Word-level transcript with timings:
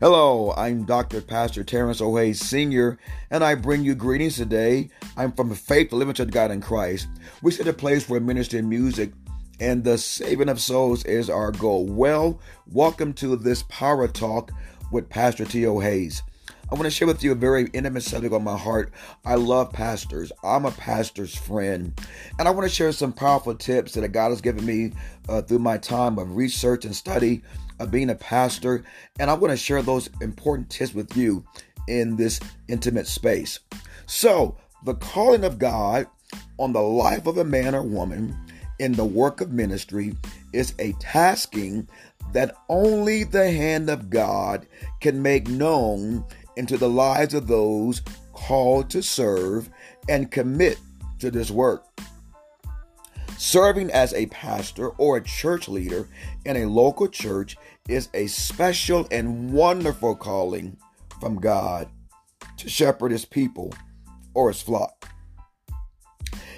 Hello, 0.00 0.54
I'm 0.56 0.84
Dr. 0.84 1.20
Pastor 1.20 1.64
Terence 1.64 2.00
O. 2.00 2.14
Hayes 2.14 2.40
Sr., 2.40 3.00
and 3.32 3.42
I 3.42 3.56
bring 3.56 3.82
you 3.82 3.96
greetings 3.96 4.36
today. 4.36 4.90
I'm 5.16 5.32
from 5.32 5.52
Faith 5.52 5.90
Limited 5.90 6.30
God 6.30 6.52
in 6.52 6.60
Christ. 6.60 7.08
We 7.42 7.50
set 7.50 7.66
a 7.66 7.72
place 7.72 8.08
where 8.08 8.20
ministry 8.20 8.62
music 8.62 9.10
and 9.58 9.82
the 9.82 9.98
saving 9.98 10.50
of 10.50 10.60
souls 10.60 11.04
is 11.04 11.28
our 11.28 11.50
goal. 11.50 11.84
Well, 11.84 12.38
welcome 12.68 13.12
to 13.14 13.34
this 13.34 13.64
Power 13.64 14.06
Talk 14.06 14.52
with 14.92 15.10
Pastor 15.10 15.44
T.O. 15.44 15.80
Hayes. 15.80 16.22
I 16.70 16.74
want 16.74 16.84
to 16.84 16.92
share 16.92 17.08
with 17.08 17.24
you 17.24 17.32
a 17.32 17.34
very 17.34 17.68
intimate 17.72 18.04
subject 18.04 18.32
on 18.32 18.44
my 18.44 18.56
heart. 18.56 18.92
I 19.24 19.34
love 19.34 19.72
pastors. 19.72 20.30
I'm 20.44 20.64
a 20.64 20.70
pastor's 20.70 21.34
friend. 21.34 22.00
And 22.38 22.46
I 22.46 22.52
want 22.52 22.68
to 22.68 22.74
share 22.74 22.92
some 22.92 23.12
powerful 23.12 23.56
tips 23.56 23.94
that 23.94 24.06
God 24.12 24.28
has 24.28 24.42
given 24.42 24.64
me 24.64 24.92
uh, 25.28 25.42
through 25.42 25.58
my 25.58 25.76
time 25.76 26.18
of 26.18 26.36
research 26.36 26.84
and 26.84 26.94
study 26.94 27.42
of 27.78 27.90
being 27.90 28.10
a 28.10 28.14
pastor. 28.14 28.84
And 29.18 29.30
I 29.30 29.34
want 29.34 29.50
to 29.52 29.56
share 29.56 29.82
those 29.82 30.10
important 30.20 30.70
tips 30.70 30.94
with 30.94 31.16
you 31.16 31.44
in 31.86 32.16
this 32.16 32.40
intimate 32.68 33.06
space. 33.06 33.60
So, 34.06 34.56
the 34.84 34.94
calling 34.94 35.44
of 35.44 35.58
God 35.58 36.06
on 36.58 36.72
the 36.72 36.82
life 36.82 37.26
of 37.26 37.38
a 37.38 37.44
man 37.44 37.74
or 37.74 37.82
woman 37.82 38.36
in 38.78 38.92
the 38.92 39.04
work 39.04 39.40
of 39.40 39.50
ministry 39.50 40.14
is 40.52 40.74
a 40.78 40.92
tasking 41.00 41.88
that 42.32 42.54
only 42.68 43.24
the 43.24 43.50
hand 43.50 43.90
of 43.90 44.10
God 44.10 44.66
can 45.00 45.22
make 45.22 45.48
known 45.48 46.24
into 46.56 46.76
the 46.76 46.88
lives 46.88 47.34
of 47.34 47.46
those 47.46 48.02
called 48.32 48.90
to 48.90 49.02
serve 49.02 49.70
and 50.08 50.30
commit 50.30 50.78
to 51.18 51.30
this 51.30 51.50
work. 51.50 51.84
Serving 53.38 53.92
as 53.92 54.12
a 54.14 54.26
pastor 54.26 54.88
or 54.90 55.16
a 55.16 55.22
church 55.22 55.68
leader 55.68 56.08
in 56.44 56.56
a 56.56 56.66
local 56.66 57.06
church 57.06 57.56
is 57.88 58.08
a 58.12 58.26
special 58.26 59.06
and 59.12 59.52
wonderful 59.52 60.16
calling 60.16 60.76
from 61.20 61.36
God 61.36 61.88
to 62.56 62.68
shepherd 62.68 63.12
his 63.12 63.24
people 63.24 63.72
or 64.34 64.48
his 64.48 64.60
flock. 64.60 65.08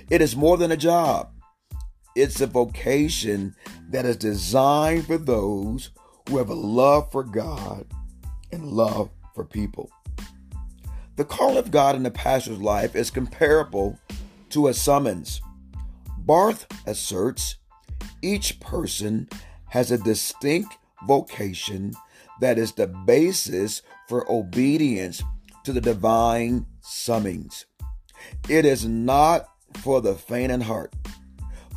It 0.08 0.22
is 0.22 0.34
more 0.34 0.56
than 0.56 0.72
a 0.72 0.76
job, 0.76 1.30
it's 2.16 2.40
a 2.40 2.46
vocation 2.46 3.54
that 3.90 4.06
is 4.06 4.16
designed 4.16 5.06
for 5.06 5.18
those 5.18 5.90
who 6.28 6.38
have 6.38 6.48
a 6.48 6.54
love 6.54 7.12
for 7.12 7.22
God 7.22 7.84
and 8.52 8.64
love 8.64 9.10
for 9.34 9.44
people. 9.44 9.90
The 11.16 11.26
call 11.26 11.58
of 11.58 11.70
God 11.70 11.94
in 11.94 12.04
the 12.04 12.10
pastor's 12.10 12.58
life 12.58 12.96
is 12.96 13.10
comparable 13.10 13.98
to 14.48 14.68
a 14.68 14.74
summons. 14.74 15.42
Barth 16.26 16.66
asserts 16.86 17.56
each 18.22 18.60
person 18.60 19.28
has 19.68 19.90
a 19.90 19.98
distinct 19.98 20.76
vocation 21.06 21.92
that 22.40 22.58
is 22.58 22.72
the 22.72 22.86
basis 22.86 23.82
for 24.08 24.30
obedience 24.30 25.22
to 25.64 25.72
the 25.72 25.80
divine 25.80 26.66
summons. 26.80 27.66
It 28.48 28.64
is 28.64 28.86
not 28.86 29.48
for 29.78 30.00
the 30.00 30.14
faint 30.14 30.52
in 30.52 30.60
heart, 30.60 30.94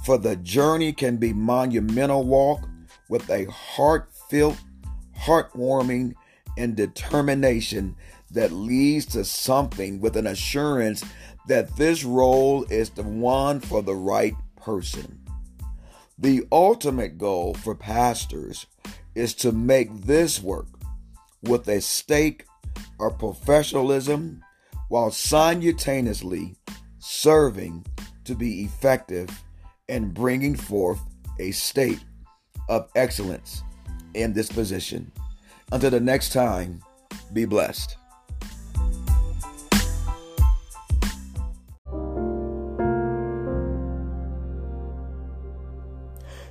for 0.05 0.17
the 0.17 0.35
journey 0.38 0.94
can 0.94 1.17
be 1.17 1.33
monumental 1.33 2.23
walk 2.23 2.67
with 3.09 3.30
a 3.30 3.45
heart-filled, 3.45 4.57
heartwarming, 5.17 6.16
and 6.57 6.75
determination 6.75 7.95
that 8.31 8.52
leads 8.52 9.05
to 9.05 9.23
something 9.23 10.00
with 10.00 10.17
an 10.17 10.28
assurance 10.28 11.03
that 11.47 11.75
this 11.75 12.03
role 12.03 12.63
is 12.69 12.89
the 12.91 13.03
one 13.03 13.59
for 13.59 13.81
the 13.81 13.95
right 13.95 14.36
person. 14.55 15.19
The 16.17 16.45
ultimate 16.52 17.17
goal 17.17 17.53
for 17.55 17.75
pastors 17.75 18.66
is 19.16 19.33
to 19.35 19.52
make 19.52 19.89
this 20.02 20.41
work 20.41 20.67
with 21.41 21.67
a 21.67 21.81
stake 21.81 22.45
of 23.00 23.19
professionalism 23.19 24.44
while 24.90 25.12
simultaneously 25.12 26.56
serving 27.00 27.85
to 28.23 28.35
be 28.35 28.62
effective 28.62 29.29
and 29.90 30.13
bringing 30.13 30.56
forth 30.56 31.01
a 31.40 31.51
state 31.51 32.03
of 32.69 32.90
excellence 32.96 33.63
in 34.13 34.34
this 34.34 34.50
position. 34.50 35.12
Until 35.72 35.90
the 35.90 36.00
next 36.00 36.31
time, 36.31 36.81
be 37.34 37.46
blessed. 37.46 37.97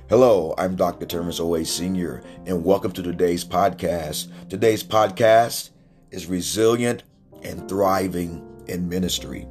Hello, 0.09 0.53
I'm 0.57 0.75
Dr. 0.75 1.05
Terence 1.05 1.39
O. 1.39 1.53
Hayes 1.53 1.71
Sr., 1.71 2.21
and 2.45 2.65
welcome 2.65 2.91
to 2.91 3.01
today's 3.01 3.45
podcast. 3.45 4.27
Today's 4.49 4.83
podcast 4.83 5.69
is 6.11 6.27
Resilient 6.27 7.03
and 7.41 7.69
Thriving 7.69 8.45
in 8.67 8.89
Ministry. 8.89 9.47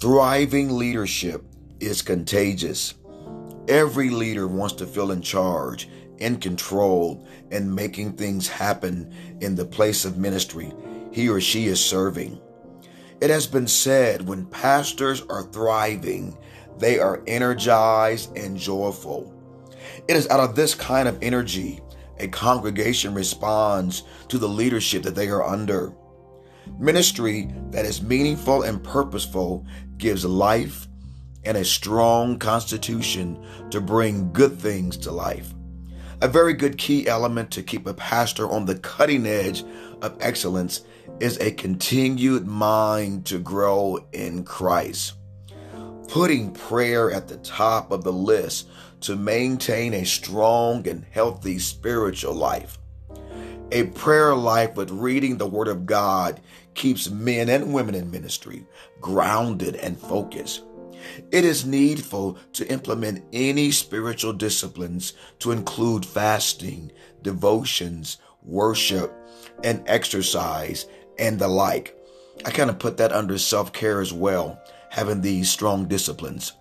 Thriving 0.00 0.76
leadership 0.76 1.44
is 1.78 2.02
contagious. 2.02 2.94
Every 3.68 4.10
leader 4.10 4.48
wants 4.48 4.74
to 4.74 4.86
feel 4.86 5.12
in 5.12 5.22
charge, 5.22 5.88
in 6.18 6.40
control, 6.40 7.24
and 7.52 7.72
making 7.72 8.14
things 8.14 8.48
happen 8.48 9.14
in 9.40 9.54
the 9.54 9.64
place 9.64 10.04
of 10.04 10.18
ministry 10.18 10.72
he 11.12 11.28
or 11.28 11.40
she 11.40 11.66
is 11.66 11.82
serving. 11.82 12.40
It 13.20 13.30
has 13.30 13.46
been 13.46 13.68
said 13.68 14.26
when 14.26 14.46
pastors 14.46 15.22
are 15.30 15.44
thriving, 15.44 16.36
they 16.78 16.98
are 16.98 17.22
energized 17.28 18.36
and 18.36 18.58
joyful. 18.58 19.32
It 20.08 20.16
is 20.16 20.28
out 20.28 20.40
of 20.40 20.54
this 20.54 20.74
kind 20.74 21.08
of 21.08 21.22
energy 21.22 21.80
a 22.18 22.28
congregation 22.28 23.14
responds 23.14 24.02
to 24.28 24.38
the 24.38 24.48
leadership 24.48 25.02
that 25.02 25.14
they 25.14 25.28
are 25.28 25.44
under. 25.44 25.92
Ministry 26.78 27.52
that 27.70 27.84
is 27.84 28.02
meaningful 28.02 28.62
and 28.62 28.82
purposeful 28.82 29.66
gives 29.98 30.24
life 30.24 30.88
and 31.44 31.56
a 31.56 31.64
strong 31.64 32.38
constitution 32.38 33.44
to 33.70 33.80
bring 33.80 34.32
good 34.32 34.58
things 34.58 34.96
to 34.98 35.12
life. 35.12 35.54
A 36.22 36.28
very 36.28 36.54
good 36.54 36.78
key 36.78 37.06
element 37.06 37.50
to 37.52 37.62
keep 37.62 37.86
a 37.86 37.94
pastor 37.94 38.50
on 38.50 38.64
the 38.64 38.78
cutting 38.78 39.26
edge 39.26 39.64
of 40.02 40.16
excellence 40.20 40.80
is 41.20 41.38
a 41.38 41.52
continued 41.52 42.46
mind 42.46 43.26
to 43.26 43.38
grow 43.38 43.98
in 44.12 44.42
Christ. 44.42 45.12
Putting 46.08 46.52
prayer 46.52 47.10
at 47.10 47.28
the 47.28 47.36
top 47.38 47.90
of 47.90 48.04
the 48.04 48.12
list 48.12 48.68
to 49.00 49.16
maintain 49.16 49.94
a 49.94 50.04
strong 50.04 50.86
and 50.88 51.04
healthy 51.10 51.58
spiritual 51.58 52.34
life. 52.34 52.78
A 53.72 53.84
prayer 53.84 54.34
life 54.34 54.76
with 54.76 54.90
reading 54.90 55.36
the 55.36 55.46
Word 55.46 55.68
of 55.68 55.86
God 55.86 56.40
keeps 56.74 57.10
men 57.10 57.48
and 57.48 57.74
women 57.74 57.94
in 57.94 58.10
ministry 58.10 58.64
grounded 59.00 59.74
and 59.76 59.98
focused. 59.98 60.62
It 61.30 61.44
is 61.44 61.66
needful 61.66 62.38
to 62.54 62.70
implement 62.70 63.24
any 63.32 63.70
spiritual 63.70 64.32
disciplines 64.32 65.14
to 65.40 65.52
include 65.52 66.06
fasting, 66.06 66.92
devotions, 67.22 68.18
worship, 68.42 69.12
and 69.64 69.82
exercise, 69.86 70.86
and 71.18 71.38
the 71.38 71.48
like. 71.48 71.96
I 72.44 72.50
kind 72.50 72.70
of 72.70 72.78
put 72.78 72.98
that 72.98 73.12
under 73.12 73.38
self 73.38 73.72
care 73.72 74.00
as 74.00 74.12
well, 74.12 74.60
having 74.96 75.20
these 75.20 75.50
strong 75.50 75.86
disciplines. 75.86 76.54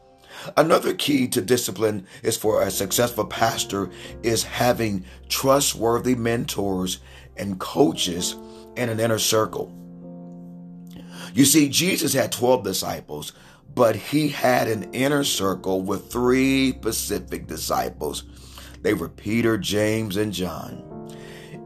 Another 0.57 0.93
key 0.93 1.25
to 1.29 1.41
discipline 1.41 2.05
is 2.21 2.35
for 2.35 2.61
a 2.61 2.69
successful 2.69 3.23
pastor 3.23 3.89
is 4.23 4.43
having 4.43 5.05
trustworthy 5.29 6.15
mentors 6.15 6.99
and 7.37 7.57
coaches 7.61 8.35
in 8.75 8.89
an 8.89 8.99
inner 8.99 9.19
circle. 9.19 9.71
You 11.33 11.45
see, 11.45 11.69
Jesus 11.69 12.11
had 12.11 12.33
12 12.33 12.65
disciples, 12.65 13.31
but 13.73 13.95
he 13.95 14.27
had 14.27 14.67
an 14.67 14.93
inner 14.93 15.23
circle 15.23 15.81
with 15.81 16.11
three 16.11 16.73
specific 16.73 17.47
disciples. 17.47 18.25
They 18.81 18.93
were 18.93 19.07
Peter, 19.07 19.57
James, 19.57 20.17
and 20.17 20.33
John. 20.33 20.83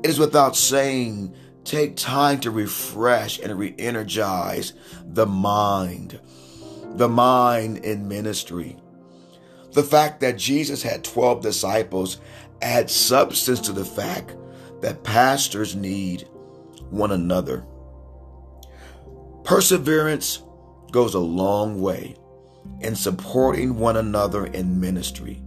It 0.04 0.12
is 0.12 0.20
without 0.20 0.56
saying, 0.56 1.36
take 1.64 1.96
time 1.96 2.40
to 2.42 2.52
refresh 2.52 3.40
and 3.40 3.58
re 3.58 3.74
energize 3.80 4.74
the 5.04 5.26
mind 5.26 6.20
the 6.96 7.10
mind 7.10 7.78
in 7.80 8.08
ministry. 8.08 8.78
The 9.74 9.84
fact 9.84 10.20
that 10.22 10.38
Jesus 10.38 10.82
had 10.82 11.04
12 11.04 11.42
disciples 11.42 12.20
adds 12.62 12.94
substance 12.94 13.60
to 13.62 13.72
the 13.72 13.86
fact 13.86 14.36
that 14.82 15.04
pastors 15.04 15.76
need 15.76 16.28
one 16.90 17.12
another. 17.12 17.66
Perseverance 19.44 20.44
goes 20.92 21.14
a 21.14 21.20
long 21.20 21.82
way 21.82 22.16
in 22.82 22.96
supporting 22.96 23.78
one 23.78 23.98
another 23.98 24.46
in 24.48 24.80
ministry, 24.80 25.42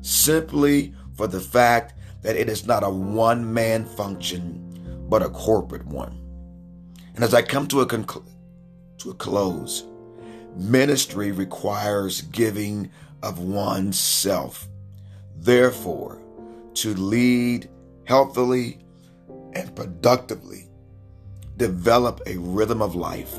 simply 0.00 0.94
for 1.14 1.26
the 1.26 1.40
fact 1.40 1.94
that 2.22 2.36
it 2.36 2.48
is 2.48 2.66
not 2.66 2.84
a 2.84 2.90
one 2.90 3.52
man 3.52 3.84
function, 3.84 5.06
but 5.08 5.22
a 5.22 5.30
corporate 5.30 5.86
one. 5.86 6.18
And 7.14 7.24
as 7.24 7.34
I 7.34 7.42
come 7.42 7.66
to 7.68 7.80
a, 7.80 7.86
conclu- 7.86 8.26
to 8.98 9.10
a 9.10 9.14
close, 9.14 9.84
Ministry 10.56 11.32
requires 11.32 12.22
giving 12.22 12.90
of 13.22 13.38
oneself. 13.38 14.68
Therefore, 15.36 16.20
to 16.74 16.94
lead 16.94 17.68
healthily, 18.04 18.78
and 19.54 19.74
productively 19.76 20.68
develop 21.56 22.20
a 22.26 22.36
rhythm 22.38 22.82
of 22.82 22.94
life 22.94 23.34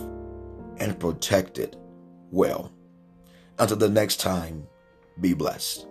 and 0.78 1.00
protect 1.00 1.58
it 1.58 1.76
well. 2.32 2.72
Until 3.60 3.78
the 3.78 3.90
next 3.90 4.20
time, 4.20 4.68
be 5.22 5.34
blessed. 5.34 5.88